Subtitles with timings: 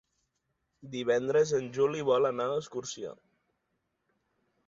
[0.93, 3.13] Divendres en Juli vol anar d'excursió.